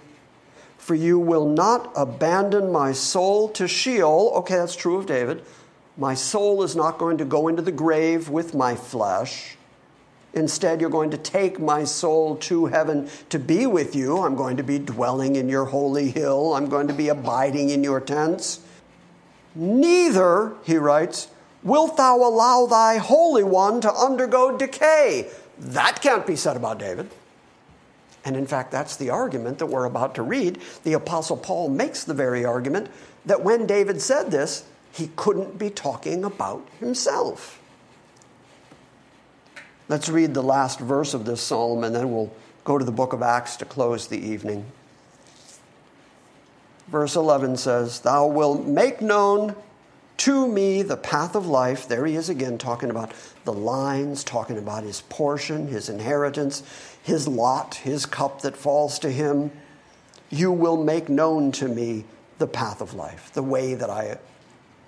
[0.79, 4.31] for you will not abandon my soul to Sheol.
[4.37, 5.43] Okay, that's true of David.
[5.95, 9.57] My soul is not going to go into the grave with my flesh.
[10.33, 14.19] Instead, you're going to take my soul to heaven to be with you.
[14.19, 16.53] I'm going to be dwelling in your holy hill.
[16.53, 18.61] I'm going to be abiding in your tents.
[19.55, 21.29] Neither, he writes,
[21.63, 25.29] wilt thou allow thy Holy One to undergo decay.
[25.57, 27.09] That can't be said about David.
[28.23, 30.59] And in fact, that's the argument that we're about to read.
[30.83, 32.89] The Apostle Paul makes the very argument
[33.25, 37.58] that when David said this, he couldn't be talking about himself.
[39.89, 42.31] Let's read the last verse of this psalm and then we'll
[42.63, 44.65] go to the book of Acts to close the evening.
[46.87, 49.55] Verse 11 says, Thou wilt make known
[50.17, 51.87] to me the path of life.
[51.87, 53.13] There he is again, talking about
[53.45, 56.61] the lines, talking about his portion, his inheritance,
[57.01, 59.49] his lot, his cup that falls to him.
[60.29, 62.05] You will make known to me
[62.37, 64.19] the path of life, the way that I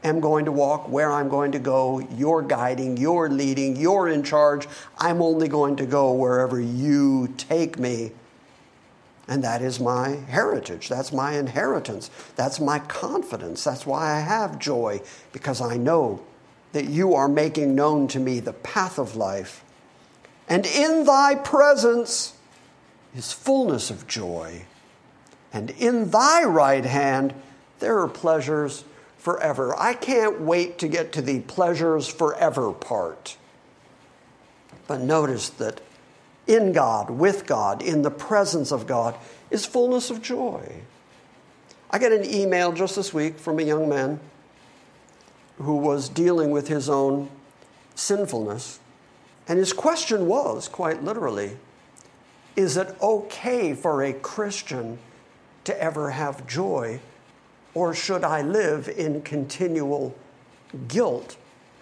[0.03, 1.99] am going to walk, where I'm going to go.
[2.15, 4.67] You're guiding, you're leading, you're in charge.
[4.97, 8.11] I'm only going to go wherever you take me.
[9.27, 10.89] And that is my heritage.
[10.89, 12.09] That's my inheritance.
[12.35, 13.63] That's my confidence.
[13.63, 16.21] That's why I have joy, because I know
[16.73, 19.63] that you are making known to me the path of life.
[20.47, 22.33] And in thy presence
[23.15, 24.63] is fullness of joy.
[25.53, 27.33] And in thy right hand
[27.79, 28.83] there are pleasures
[29.21, 29.79] forever.
[29.79, 33.37] I can't wait to get to the pleasures forever part.
[34.87, 35.79] But notice that
[36.47, 39.15] in God, with God, in the presence of God,
[39.51, 40.81] is fullness of joy.
[41.91, 44.19] I got an email just this week from a young man
[45.57, 47.29] who was dealing with his own
[47.93, 48.79] sinfulness.
[49.47, 51.57] And his question was, quite literally,
[52.55, 54.97] is it okay for a Christian
[55.65, 56.99] to ever have joy
[57.73, 60.15] or should I live in continual
[60.87, 61.37] guilt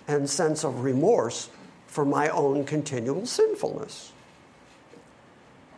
[0.07, 1.49] and sense of remorse
[1.87, 4.11] for my own continual sinfulness?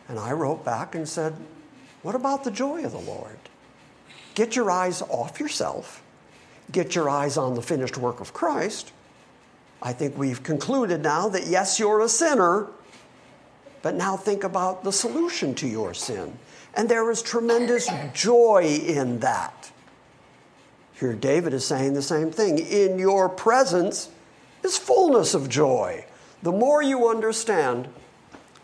[0.08, 1.34] And I wrote back and said,
[2.02, 3.38] What about the joy of the Lord?
[4.34, 6.02] Get your eyes off yourself,
[6.70, 8.92] get your eyes on the finished work of Christ.
[9.80, 12.68] I think we've concluded now that yes, you're a sinner,
[13.82, 16.38] but now think about the solution to your sin.
[16.74, 19.71] And there is tremendous joy in that.
[21.02, 22.60] Here, David is saying the same thing.
[22.60, 24.08] In your presence
[24.62, 26.04] is fullness of joy.
[26.44, 27.88] The more you understand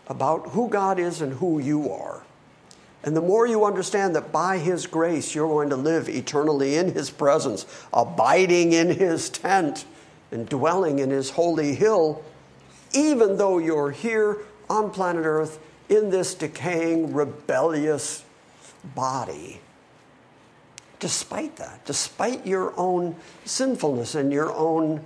[0.07, 2.23] about who God is and who you are,
[3.03, 6.93] and the more you understand that by His grace you're going to live eternally in
[6.93, 9.83] His presence, abiding in His tent,
[10.31, 12.23] and dwelling in His holy hill,
[12.93, 14.37] even though you're here
[14.69, 15.59] on planet Earth
[15.89, 18.23] in this decaying, rebellious
[18.95, 19.59] body
[20.99, 25.01] despite that, despite your own sinfulness and your own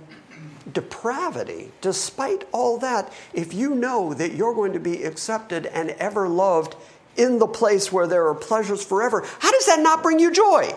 [0.72, 6.28] depravity, despite all that, if you know that you're going to be accepted and ever
[6.28, 6.74] loved
[7.16, 10.74] in the place where there are pleasures forever, how does that not bring you joy?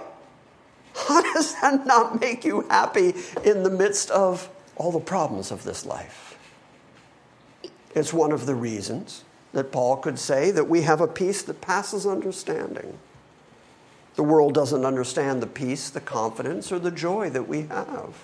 [0.95, 3.13] How does that not make you happy
[3.43, 6.37] in the midst of all the problems of this life?
[7.95, 11.61] It's one of the reasons that Paul could say that we have a peace that
[11.61, 12.99] passes understanding
[14.17, 18.15] The world doesn't understand the peace, the confidence, or the joy that we have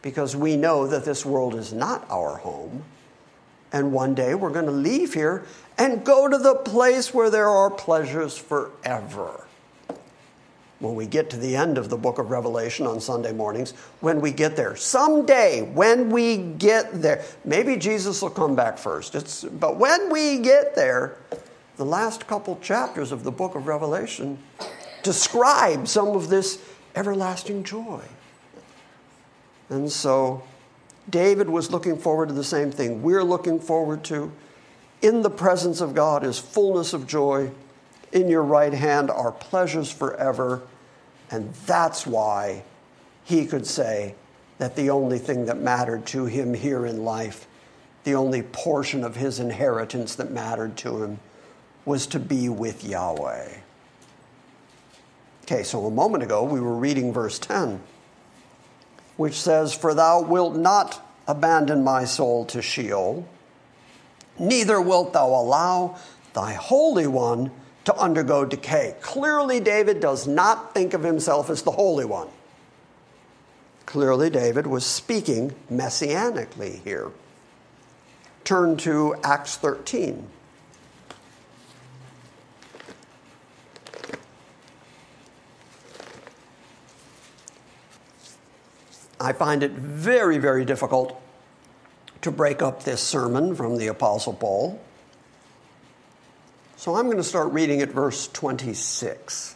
[0.00, 2.82] because we know that this world is not our home.
[3.72, 5.44] And one day we're going to leave here
[5.76, 9.44] and go to the place where there are pleasures forever.
[10.78, 14.22] When we get to the end of the book of Revelation on Sunday mornings, when
[14.22, 19.14] we get there, someday, when we get there, maybe Jesus will come back first.
[19.14, 21.16] It's, but when we get there,
[21.76, 24.38] the last couple chapters of the book of Revelation
[25.02, 26.62] describe some of this
[26.94, 28.02] everlasting joy.
[29.68, 30.42] And so
[31.08, 33.02] David was looking forward to the same thing.
[33.02, 34.32] We're looking forward to.
[35.00, 37.50] In the presence of God is fullness of joy.
[38.12, 40.62] In your right hand are pleasures forever.
[41.30, 42.62] And that's why
[43.24, 44.14] he could say
[44.58, 47.46] that the only thing that mattered to him here in life,
[48.04, 51.18] the only portion of his inheritance that mattered to him,
[51.84, 53.48] was to be with Yahweh.
[55.52, 57.82] Okay, so a moment ago we were reading verse 10
[59.18, 63.28] which says, For thou wilt not abandon my soul to Sheol,
[64.38, 65.98] neither wilt thou allow
[66.32, 67.50] thy Holy One
[67.84, 68.96] to undergo decay.
[69.02, 72.28] Clearly, David does not think of himself as the Holy One.
[73.84, 77.10] Clearly, David was speaking messianically here.
[78.44, 80.28] Turn to Acts 13.
[89.22, 91.20] I find it very, very difficult
[92.22, 94.80] to break up this sermon from the Apostle Paul.
[96.76, 99.54] So I'm going to start reading at verse 26.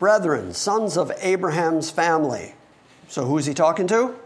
[0.00, 2.54] Brethren, sons of Abraham's family.
[3.06, 4.16] So who's he talking to?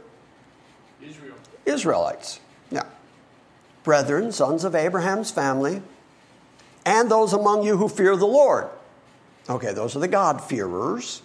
[1.03, 1.37] Israel.
[1.66, 2.41] Israelites.
[2.70, 2.85] Yeah.
[3.85, 5.83] Brethren, sons of Abraham's family,
[6.87, 8.68] and those among you who fear the Lord.
[9.51, 11.20] Okay, those are the God-fearers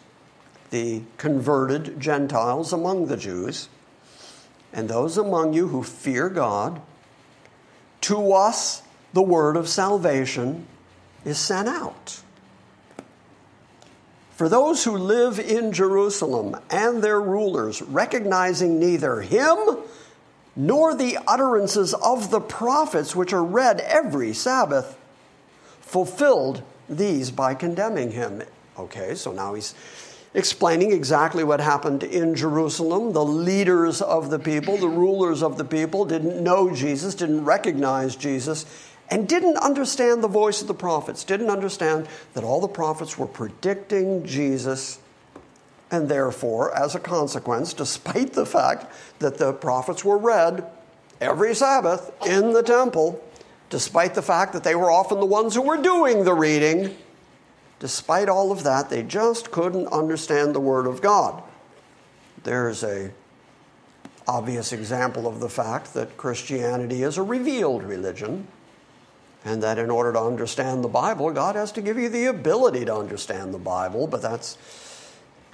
[0.76, 3.70] the converted Gentiles among the Jews,
[4.74, 6.82] and those among you who fear God,
[8.02, 8.82] to us
[9.14, 10.68] the word of salvation
[11.24, 12.20] is sent out.
[14.34, 19.78] For those who live in Jerusalem and their rulers, recognizing neither him
[20.58, 24.98] nor the utterances of the prophets which are read every Sabbath,
[25.80, 28.44] fulfilled these by condemning him.
[28.78, 29.74] Okay, so now he's
[30.36, 33.14] explaining exactly what happened in Jerusalem.
[33.14, 38.16] The leaders of the people, the rulers of the people, didn't know Jesus, didn't recognize
[38.16, 38.66] Jesus,
[39.10, 43.28] and didn't understand the voice of the prophets, didn't understand that all the prophets were
[43.28, 45.00] predicting Jesus.
[45.90, 50.70] And therefore, as a consequence, despite the fact that the prophets were read
[51.22, 53.24] every Sabbath in the temple,
[53.70, 56.96] despite the fact that they were often the ones who were doing the reading,
[57.86, 61.44] Despite all of that, they just couldn't understand the Word of God.
[62.42, 63.12] There's a
[64.28, 68.48] obvious example of the fact that Christianity is a revealed religion,
[69.44, 72.86] and that in order to understand the Bible, God has to give you the ability
[72.86, 74.58] to understand the Bible, but that's,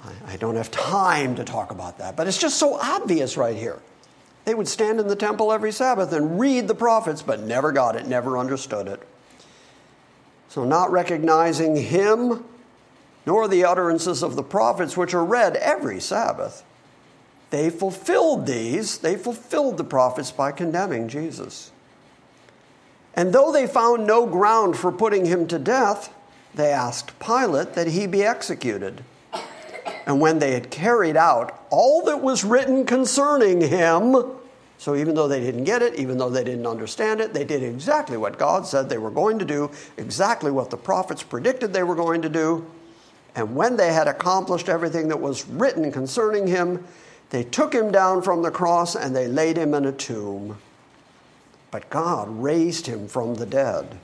[0.02, 2.16] I, I don't have time to talk about that.
[2.16, 3.78] But it's just so obvious right here.
[4.46, 7.94] They would stand in the temple every Sabbath and read the prophets, but never got
[7.94, 9.06] it, never understood it.
[10.52, 12.44] So, not recognizing him
[13.24, 16.62] nor the utterances of the prophets, which are read every Sabbath,
[17.48, 21.72] they fulfilled these, they fulfilled the prophets by condemning Jesus.
[23.14, 26.12] And though they found no ground for putting him to death,
[26.54, 29.04] they asked Pilate that he be executed.
[30.04, 34.16] And when they had carried out all that was written concerning him,
[34.82, 37.62] so even though they didn't get it, even though they didn't understand it, they did
[37.62, 41.84] exactly what God said they were going to do, exactly what the prophets predicted they
[41.84, 42.66] were going to do.
[43.36, 46.84] And when they had accomplished everything that was written concerning him,
[47.30, 50.58] they took him down from the cross and they laid him in a tomb.
[51.70, 54.00] But God raised him from the dead.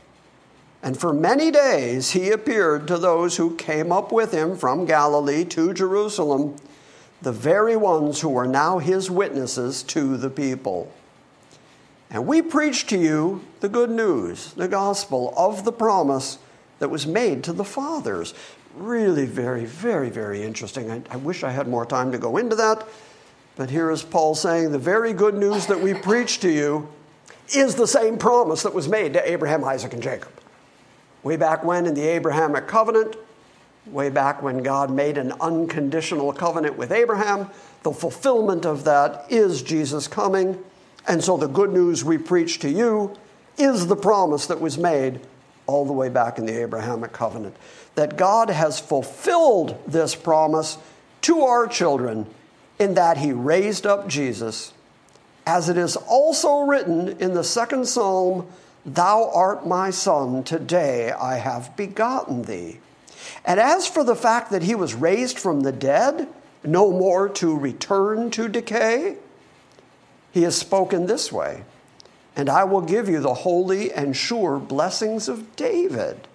[0.80, 5.44] And for many days he appeared to those who came up with him from Galilee
[5.46, 6.54] to Jerusalem
[7.20, 10.92] the very ones who are now his witnesses to the people.
[12.10, 16.38] And we preach to you the good news, the gospel of the promise
[16.78, 18.34] that was made to the fathers.
[18.74, 20.90] Really, very, very, very interesting.
[20.90, 22.86] I, I, wish I had more time to go into that.
[23.56, 26.88] But here is Paul saying the very good news that we preach to you
[27.54, 30.32] is the same promise that was made to Abraham, Isaac, and Jacob.
[31.22, 33.16] Way back when in the Abrahamic covenant,
[33.92, 37.50] way back when God made an unconditional covenant with Abraham.
[37.82, 40.62] The fulfillment of that is Jesus coming.
[41.06, 43.16] And so the good news we preach to you
[43.56, 45.20] is the promise that was made
[45.66, 47.54] all the way back in the Abrahamic covenant,
[47.94, 50.78] that God has fulfilled this promise
[51.22, 52.26] to our children
[52.78, 54.72] in that he raised up Jesus,
[55.46, 58.46] as it is also written in the second psalm
[58.86, 62.78] Thou art my son, today I have begotten thee.
[63.44, 66.28] And as for the fact that he was raised from the dead,
[66.64, 69.16] no more to return to decay,
[70.32, 71.64] he has spoken this way
[72.36, 76.28] And I will give you the holy and sure blessings of David.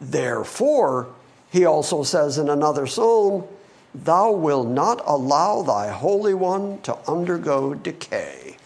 [0.00, 1.08] Therefore,
[1.50, 3.44] he also says in another psalm,
[3.94, 8.56] Thou wilt not allow thy Holy One to undergo decay.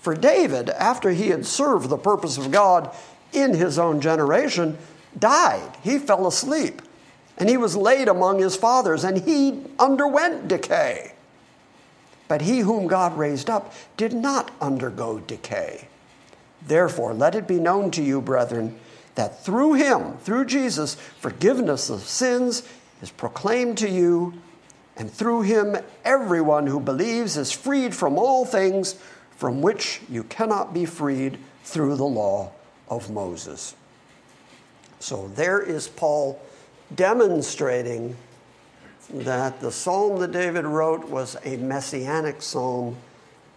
[0.00, 2.94] For David, after he had served the purpose of God
[3.32, 4.78] in his own generation,
[5.18, 5.76] died.
[5.82, 6.82] He fell asleep.
[7.38, 11.12] And he was laid among his fathers, and he underwent decay.
[12.28, 15.88] But he whom God raised up did not undergo decay.
[16.66, 18.78] Therefore, let it be known to you, brethren,
[19.14, 22.62] that through him, through Jesus, forgiveness of sins
[23.00, 24.34] is proclaimed to you,
[24.96, 28.94] and through him, everyone who believes is freed from all things
[29.36, 32.52] from which you cannot be freed through the law
[32.88, 33.74] of Moses.
[35.02, 36.40] So there is Paul
[36.94, 38.16] demonstrating
[39.10, 42.94] that the psalm that David wrote was a messianic psalm,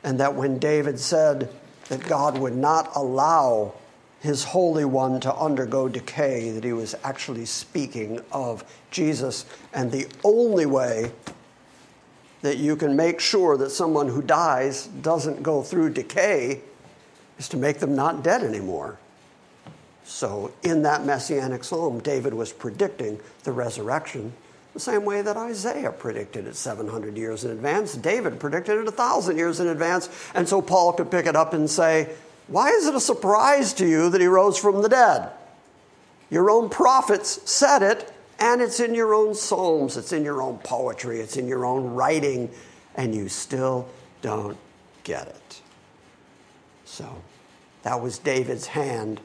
[0.03, 1.49] and that when David said
[1.89, 3.75] that God would not allow
[4.21, 9.45] his Holy One to undergo decay, that he was actually speaking of Jesus.
[9.71, 11.11] And the only way
[12.41, 16.61] that you can make sure that someone who dies doesn't go through decay
[17.37, 18.97] is to make them not dead anymore.
[20.05, 24.33] So, in that messianic psalm, David was predicting the resurrection
[24.75, 27.95] the same way that Isaiah predicted it 700 years in advance.
[27.95, 30.09] David predicted it 1,000 years in advance.
[30.35, 32.09] And so Paul could pick it up and say,
[32.47, 35.29] Why is it a surprise to you that he rose from the dead?
[36.29, 40.57] Your own prophets said it, and it's in your own psalms, it's in your own
[40.57, 42.51] poetry, it's in your own writing,
[42.95, 43.87] and you still
[44.21, 44.57] don't
[45.05, 45.61] get it.
[46.83, 47.21] So,
[47.83, 49.21] that was David's hand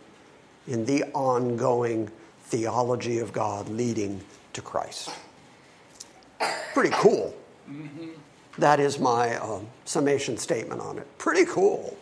[0.70, 2.10] in the ongoing
[2.44, 4.20] theology of God leading
[4.52, 5.10] to Christ.
[6.72, 7.34] Pretty cool.
[7.68, 8.10] Mm-hmm.
[8.58, 11.06] That is my uh, summation statement on it.
[11.18, 11.96] Pretty cool.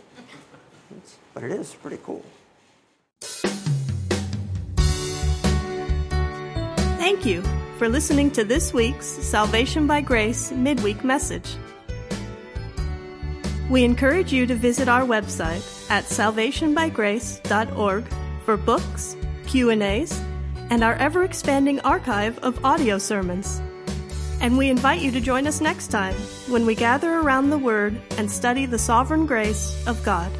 [1.32, 2.24] But it is pretty cool.
[6.98, 7.42] Thank you
[7.78, 11.56] for listening to this week's Salvation by Grace midweek message.
[13.70, 18.04] We encourage you to visit our website at salvationbygrace.org
[18.48, 19.14] for books,
[19.46, 20.18] Q&As,
[20.70, 23.60] and our ever-expanding archive of audio sermons.
[24.40, 26.14] And we invite you to join us next time
[26.46, 30.32] when we gather around the Word and study the sovereign grace of God.